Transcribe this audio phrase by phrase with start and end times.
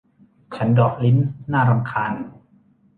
[0.55, 1.17] ฉันเดาะลิ้น
[1.51, 2.13] น่ารำคาญ